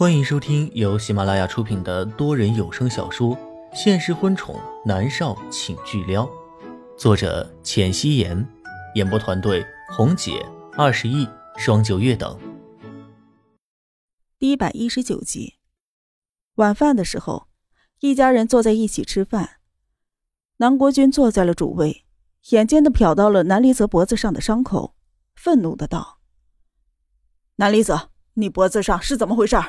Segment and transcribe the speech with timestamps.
[0.00, 3.36] 欢迎收听由喜马拉雅出品的多人有声小说
[3.74, 6.24] 《现实婚宠男少请巨撩》，
[6.96, 8.48] 作者：浅汐颜，
[8.94, 10.42] 演播团队：红姐、
[10.72, 11.28] 二十亿、
[11.58, 12.40] 双九月等。
[14.38, 15.56] 第一百一十九集，
[16.54, 17.48] 晚饭的时候，
[17.98, 19.58] 一家人坐在一起吃饭。
[20.56, 22.06] 南国君坐在了主位，
[22.52, 24.94] 眼尖的瞟到了南离泽脖子上的伤口，
[25.34, 26.20] 愤怒的道
[27.56, 29.62] ：“南离泽，你脖子上是怎么回事？”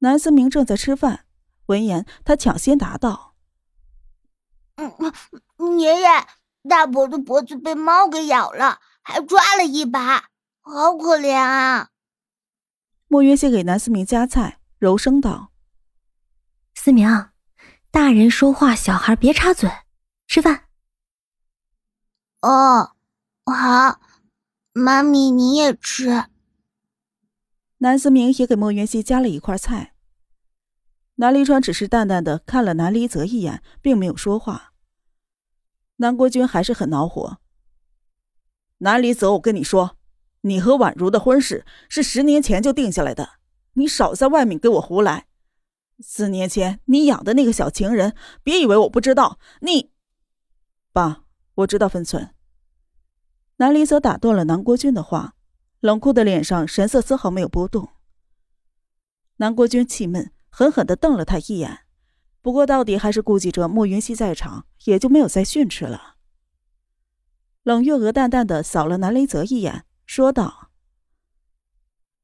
[0.00, 1.24] 南思明正在吃饭，
[1.66, 3.34] 闻言，他抢先答道
[4.76, 6.08] ：“嗯，爷爷，
[6.68, 10.28] 大伯的脖子被猫给咬了，还抓了一把，
[10.60, 11.88] 好可怜啊。”
[13.08, 15.50] 莫渊先给南思明夹菜，柔声道
[16.76, 17.08] ：“思明，
[17.90, 19.68] 大人说话，小孩别插嘴，
[20.26, 20.68] 吃饭。”
[22.42, 22.94] 哦，
[23.44, 24.00] 好，
[24.72, 26.26] 妈咪你也吃。
[27.78, 29.94] 南思明也给莫元熙夹了一块菜。
[31.16, 34.72] 南离川只是淡淡的看了南离泽一眼，并没有说话。
[35.96, 37.38] 南国君还是很恼火。
[38.78, 39.96] 南离泽，我跟你说，
[40.42, 43.30] 你和婉如的婚事是十年前就定下来的，
[43.74, 45.26] 你少在外面给我胡来。
[46.00, 49.40] 四年前你养的那个小情人，别以为我不知道。
[49.62, 49.90] 你，
[50.92, 51.24] 爸，
[51.56, 52.34] 我知道分寸。
[53.56, 55.34] 南离泽打断了南国君的话。
[55.80, 57.90] 冷酷的脸上神色丝毫没有波动。
[59.36, 61.86] 南国君气闷，狠狠的瞪了他一眼，
[62.42, 66.16] 不过到底还是顾及着莫云熙在场，也就没有再训斥了。
[67.62, 70.70] 冷月娥淡淡的扫了南雷泽一眼，说道：“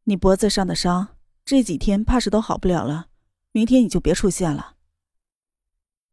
[0.04, 3.06] 你脖子上的伤，这几天怕是都好不了了，
[3.52, 4.74] 明天你就别出现了。”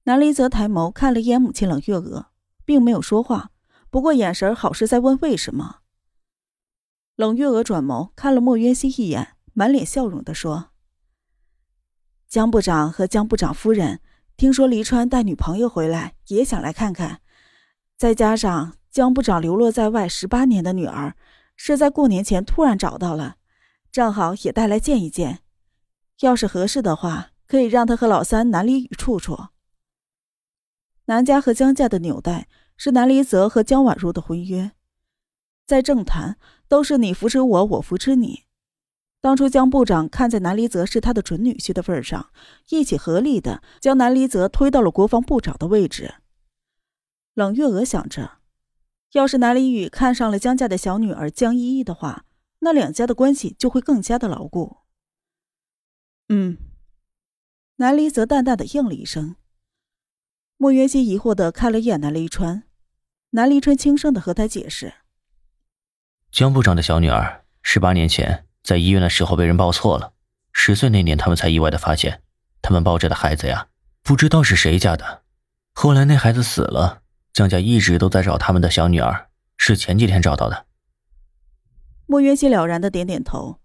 [0.05, 2.27] 南雷泽抬眸看了一眼母亲冷月娥，
[2.65, 3.51] 并没有说话，
[3.89, 5.80] 不过眼神好似在问为什么。
[7.21, 10.71] 冷月娥转眸看了莫渊熙一眼，满脸笑容的说
[12.27, 13.99] ：“江部长和江部长夫人
[14.35, 17.21] 听说黎川带女朋友回来，也想来看看。
[17.95, 21.15] 再加上江部长流落在外十八年的女儿，
[21.55, 23.35] 是在过年前突然找到了，
[23.91, 25.41] 正好也带来见一见。
[26.21, 29.37] 要是合适的话，可以让他和老三南离宇处处。
[31.05, 34.71] 南家和江家的纽带是南离泽和江婉如的婚约。”
[35.65, 38.43] 在政坛都是你扶持我，我扶持你。
[39.21, 42.31] 当初江部长看在南离泽是他的准女婿的份上，
[42.69, 46.15] 一起合力的将南离泽推到了国防部长的位置。
[47.35, 48.39] 冷月娥想着，
[49.13, 52.25] 要是南离宇看上了江家的小女儿江依依的话，
[52.59, 54.77] 那两家的关系就会更加的牢固。
[56.29, 56.57] 嗯，
[57.75, 59.35] 南离泽淡淡的应了一声。
[60.57, 62.63] 莫元熙疑惑的看了一眼南离川，
[63.31, 64.93] 南离川轻声的和他解释。
[66.31, 70.13] 江部长的小女儿，十八年前在医院的时候被人抱错了，
[70.53, 72.23] 十岁那年他们才意外的发现，
[72.61, 73.67] 他们抱着的孩子呀，
[74.01, 75.23] 不知道是谁家的。
[75.73, 77.01] 后来那孩子死了，
[77.33, 79.27] 江家一直都在找他们的小女儿，
[79.57, 80.67] 是前几天找到的。
[82.05, 83.59] 莫渊熙了然的点点头，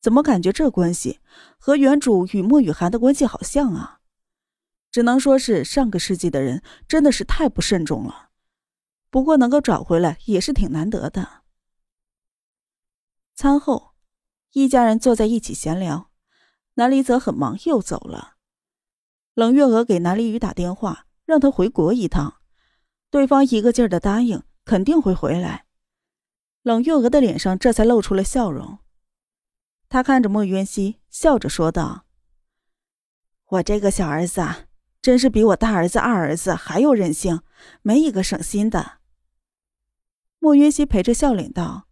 [0.00, 1.20] 怎么感觉这关系
[1.58, 3.98] 和原主与莫雨涵的关系好像啊？
[4.90, 8.30] 只能说是上个世纪的人真的是太不慎重了。
[9.10, 11.42] 不过能够找回来也是挺难得的。
[13.36, 13.92] 餐后，
[14.52, 16.10] 一家人坐在一起闲聊。
[16.76, 18.36] 南离泽很忙，又走了。
[19.34, 22.40] 冷月娥给南离宇打电话，让他回国一趟。
[23.10, 25.66] 对方一个劲儿的答应，肯定会回来。
[26.62, 28.78] 冷月娥的脸上这才露出了笑容。
[29.90, 32.06] 他看着莫渊熙，笑着说道
[33.48, 34.64] ：“我这个小儿子啊，
[35.02, 37.42] 真是比我大儿子、二儿子还有任性，
[37.82, 39.00] 没一个省心的。”
[40.40, 41.86] 莫渊熙陪着笑脸道。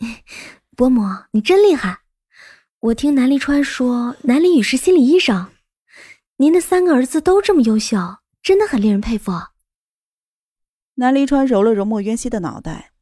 [0.76, 1.02] 伯母，
[1.32, 2.00] 你真厉害！
[2.80, 5.52] 我听南离川说，南离宇是心理医生。
[6.36, 7.98] 您的三个儿子都这么优秀，
[8.42, 9.32] 真的很令人佩服。
[10.94, 12.92] 南离川揉了揉莫渊熙的脑袋。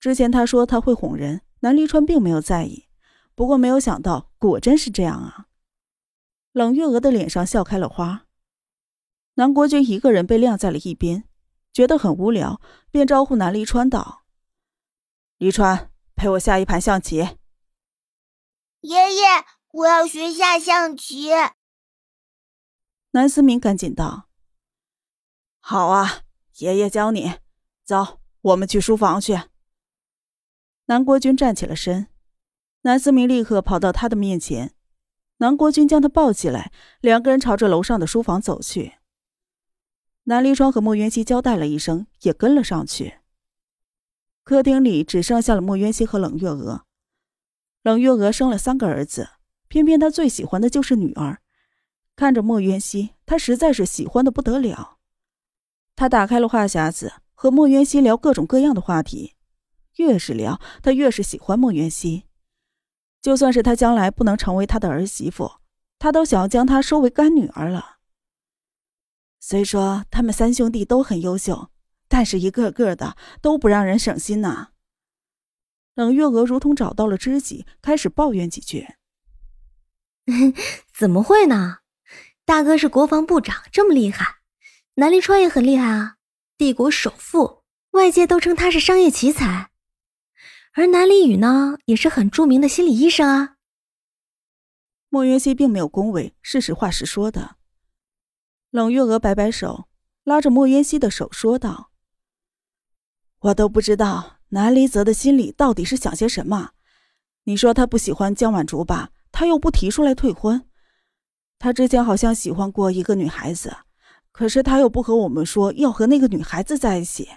[0.00, 2.86] 之前他说他会哄人，南离川并没有在意。
[3.34, 5.46] 不过没有想到，果真是这样啊！
[6.52, 8.24] 冷月娥的脸上笑开了花。
[9.34, 11.24] 南国君一个人被晾在了一边，
[11.74, 14.22] 觉得很无聊，便招呼南离川道
[15.36, 17.16] ：“离川。”陪我下一盘象棋。
[18.80, 19.22] 爷爷，
[19.72, 21.30] 我要学下象棋。
[23.10, 24.28] 南思明赶紧道
[25.60, 26.22] ：“好啊，
[26.56, 27.34] 爷爷教你。
[27.84, 29.38] 走，我们去书房去。”
[30.86, 32.08] 南国君站起了身，
[32.82, 34.74] 南思明立刻跑到他的面前。
[35.38, 38.94] 南国君将他抱起来，两个人朝着楼上的书房走去。
[40.24, 43.18] 南离川和莫元熙交代了一声，也跟了上去。
[44.46, 46.86] 客厅里只剩下了莫渊熙和冷月娥。
[47.82, 49.30] 冷月娥生了三个儿子，
[49.66, 51.42] 偏偏她最喜欢的就是女儿。
[52.14, 54.98] 看着莫渊熙，她实在是喜欢的不得了。
[55.96, 59.34] 她打开了话匣子，和莫渊熙聊各种各样的话题。
[59.96, 62.22] 越是聊，她越是喜欢莫渊熙。
[63.20, 65.54] 就算是她将来不能成为他的儿媳妇，
[65.98, 67.96] 她都想要将她收为干女儿了。
[69.40, 71.70] 虽说他们三兄弟都很优秀，
[72.08, 74.68] 但是一个个的都不让人省心呐。
[75.94, 78.86] 冷月娥如同找到了知己，开始抱怨几句
[80.92, 81.78] ：“怎么会呢？
[82.44, 84.36] 大哥是国防部长，这么厉害。
[84.96, 86.16] 南临川也很厉害啊，
[86.58, 89.70] 帝国首富，外界都称他是商业奇才。
[90.74, 93.56] 而南离宇呢，也是很著名的心理医生啊。”
[95.08, 97.56] 莫云熙并没有恭维，是实话实说的。
[98.70, 99.88] 冷月娥摆摆手，
[100.24, 101.90] 拉着莫云熙的手说道
[103.46, 106.70] ：“我都不知道南离泽的心里到底是想些什么。
[107.44, 110.68] 你说他不喜欢江晚竹吧，他又不提出来退婚。
[111.58, 113.76] 他之前好像喜欢过一个女孩子，
[114.32, 117.28] 可是他又不和我们说要和那个女孩子在一起，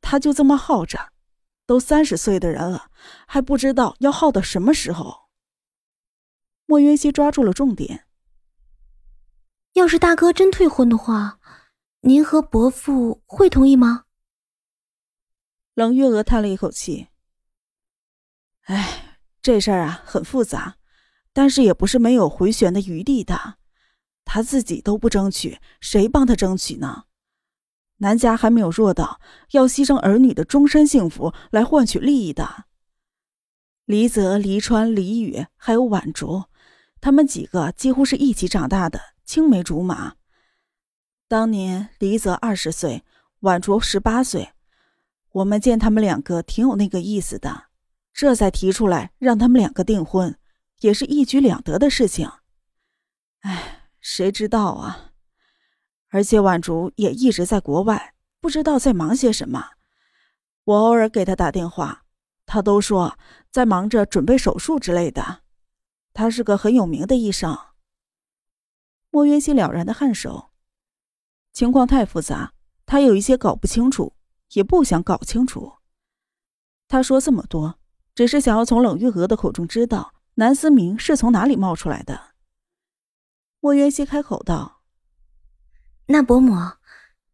[0.00, 0.98] 他就这么耗着。
[1.66, 2.90] 都三十岁的人了，
[3.26, 5.28] 还不知道要耗到什么时候。”
[6.66, 8.06] 莫云熙抓住了重点。
[9.74, 11.38] 要是大哥真退婚的话，
[12.00, 14.04] 您和伯父会同意吗？
[15.74, 17.08] 冷月娥叹了一口气
[18.66, 20.76] ：“哎，这事儿啊很复杂，
[21.32, 23.56] 但是也不是没有回旋的余地的。
[24.24, 27.04] 他自己都不争取，谁帮他争取呢？
[27.98, 32.64] 南家还没有弱到要牺牲儿女的终身幸福来换取利益的。
[33.84, 36.44] 黎泽、黎川、黎宇还有婉竹，
[37.00, 40.16] 他们几个几乎是一起长大的。”青梅竹马，
[41.26, 43.04] 当年黎泽二十岁，
[43.40, 44.52] 婉竹十八岁，
[45.34, 47.64] 我们见他们两个挺有那个意思的，
[48.12, 50.38] 这才提出来让他们两个订婚，
[50.78, 52.30] 也是一举两得的事情。
[53.40, 55.10] 哎，谁知道啊？
[56.10, 59.70] 而且婉竹也一直在国外，不知道在忙些什么。
[60.62, 62.04] 我偶尔给他打电话，
[62.46, 63.18] 他都说
[63.50, 65.40] 在忙着准备手术之类的。
[66.12, 67.58] 他是个很有名的医生。
[69.10, 70.50] 莫渊熙了然的颔首，
[71.52, 72.52] 情况太复杂，
[72.86, 74.14] 他有一些搞不清楚，
[74.52, 75.74] 也不想搞清楚。
[76.86, 77.78] 他说这么多，
[78.14, 82.34] 只是想要从冷月娥的口中知道南思明是从哪里冒出来的。
[83.60, 84.82] 莫渊熙开口道
[86.06, 86.54] ：“那伯母，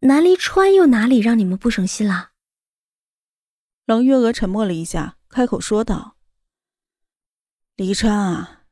[0.00, 2.30] 南离川又哪里让你们不省心了？”
[3.84, 6.16] 冷月娥沉默了一下，开口说道
[7.76, 8.62] ：“离川啊，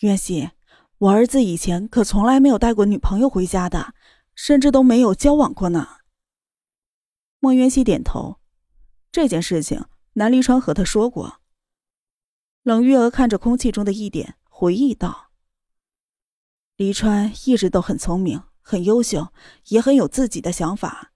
[0.00, 0.50] 渊熙。”
[0.98, 3.92] 我儿子以前可从来没有带过女朋友回家的，
[4.34, 5.98] 甚至都没有交往过呢。
[7.46, 8.40] 莫渊熙点头，
[9.12, 9.84] 这件事情
[10.14, 11.40] 南离川和他说过。
[12.64, 15.30] 冷月娥看着空气中的一点，回忆道
[16.74, 19.28] ：“离川一直都很聪明，很优秀，
[19.68, 21.12] 也很有自己的想法。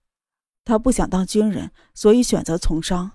[0.65, 3.11] 他不想当军人，所以选择从商。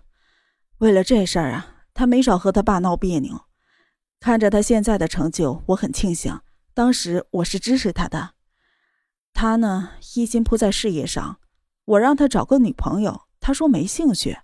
[0.79, 3.45] 为了这事儿啊，他没少和他爸闹别扭。
[4.19, 6.41] 看着他现在的成就，我很庆幸。”
[6.75, 8.33] 当时我是支持他的，
[9.31, 11.39] 他呢一心扑在事业上。
[11.85, 14.39] 我让他找个女朋友，他说没兴趣。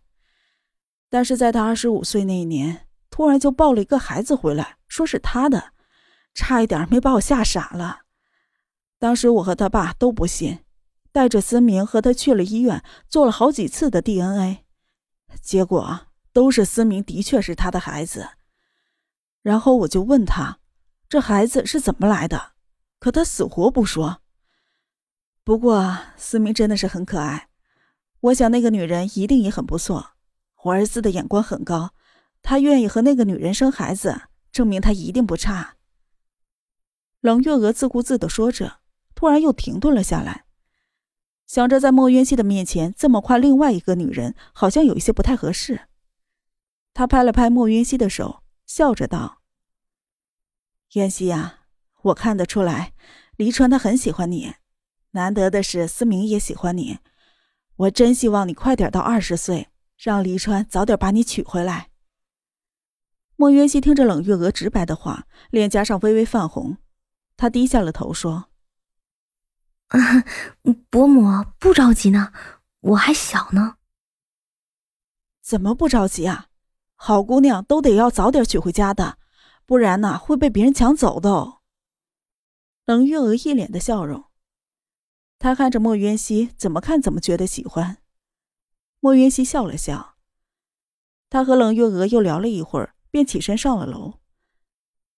[1.09, 5.73] 但是在他二十五岁那一年，突然就抱了一个孩子回来，说是他的，
[6.33, 8.01] 差一点没把我吓傻了。
[8.99, 10.59] 当时我和他爸都不信，
[11.11, 14.65] 带着思明和他去了医院，做了好几次的 DNA，
[15.41, 18.29] 结果都是思明的确是他的孩子。
[19.41, 20.59] 然后我就问他。
[21.09, 22.53] 这孩子是怎么来的？
[22.97, 24.20] 可他死活不说。
[25.51, 27.49] 不过思明真的是很可爱，
[28.21, 30.11] 我想那个女人一定也很不错。
[30.63, 31.93] 我儿子的眼光很高，
[32.41, 35.75] 他愿意和那个女人生孩子，证明他一定不差。
[37.19, 38.79] 冷月娥自顾自的说着，
[39.13, 40.45] 突然又停顿了下来，
[41.45, 45.89] 想着在莫渊熙的面前这么夸另外一个女人，好像有一些不太合适。
[46.93, 49.41] 他拍了拍莫渊熙的手，笑着道。
[50.93, 51.65] 渊熙呀，
[52.03, 52.93] 我看得出来，
[53.35, 54.53] 黎川他很喜欢你。
[55.11, 56.99] 难得的是，思明也喜欢你。
[57.75, 61.89] 我真希望你快点到二十岁，让黎川早点把你娶回来。
[63.35, 66.77] 莫渊熙听着冷月娥直白的话，脸颊上微微泛红，
[67.35, 68.49] 他低下了头说
[69.89, 69.99] ：“啊，
[70.89, 72.31] 伯母不着急呢，
[72.79, 73.77] 我还小呢。
[75.41, 76.47] 怎么不着急啊？
[76.95, 79.17] 好姑娘都得要早点娶回家的。”
[79.63, 81.59] 不然呢，会被别人抢走的。
[82.85, 84.25] 冷月娥一脸的笑容，
[85.41, 87.97] 他看着莫渊熙，怎么看怎么觉得喜欢。
[88.99, 90.13] 莫渊熙笑了笑，
[91.31, 94.19] 他和冷月娥又聊了一会儿，便起身上了楼。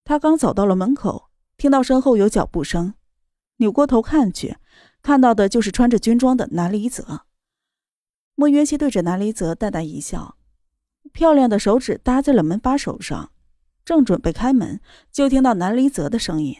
[0.05, 2.93] 他刚走到了门口，听到身后有脚步声，
[3.57, 4.55] 扭过头看去，
[5.01, 7.25] 看到的就是穿着军装的南离泽。
[8.35, 10.37] 莫约西对着南离泽淡淡一笑，
[11.11, 13.33] 漂亮的手指搭在了门把手上，
[13.83, 14.79] 正准备开门，
[15.11, 16.55] 就听到南离泽的声音：“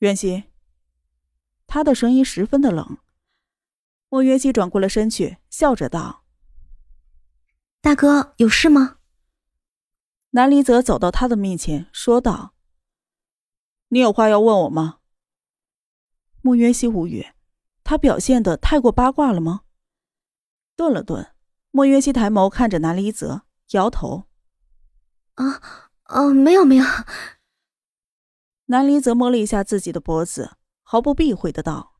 [0.00, 0.42] 渊熙。”
[1.66, 2.98] 他的声音十分的冷。
[4.08, 6.24] 莫约西转过了身去，笑着道
[7.82, 8.98] ：“大哥，有事吗？”
[10.30, 12.54] 南离泽走到他的面前，说道
[13.88, 14.98] ：“你有话要问我吗？”
[16.42, 17.26] 莫约西无语，
[17.82, 19.62] 他表现的太过八卦了吗？
[20.76, 21.34] 顿了顿，
[21.70, 24.24] 莫约西抬眸看着南离泽，摇头
[25.34, 26.84] ：“啊，哦，没有，没有。”
[28.66, 30.55] 南离泽摸了一下自己的脖子，
[30.88, 31.96] 毫不避讳的道：“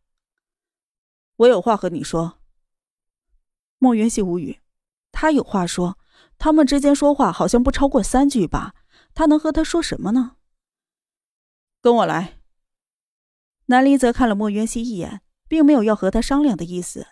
[1.39, 2.39] 我有话和你说。”
[3.79, 4.61] 莫云溪无语，
[5.11, 5.99] 他有话说。
[6.39, 8.75] 他们之间说话好像不超过三句吧？
[9.13, 10.37] 他能和他说什么呢？
[11.81, 12.39] 跟我来。
[13.67, 17.09] 南离泽看了莫云熙一眼，并没有要和他商量的意思。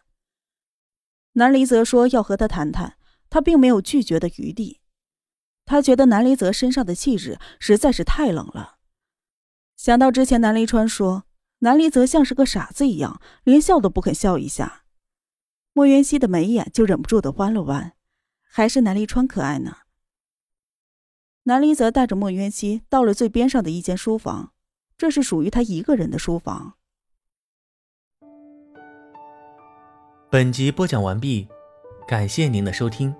[1.32, 2.96] 南离泽说要和他谈谈，
[3.28, 4.80] 他并没有拒绝的余地。
[5.64, 8.76] 他觉得南离泽身上的气质实在是太冷了。
[9.74, 11.24] 想到之前南离川说
[11.64, 14.82] 南离泽像是个傻子一样，连笑都不肯笑一下，
[15.72, 17.94] 莫渊熙的眉眼就忍不住的弯了弯。
[18.42, 19.78] 还是南离川可爱呢。
[21.44, 24.52] 南离泽带着莫渊熙到了最边上的一间书房，
[24.98, 26.74] 这是属于他一个人的书房。
[30.30, 31.48] 本集播讲完毕，
[32.06, 33.14] 感谢您的收听。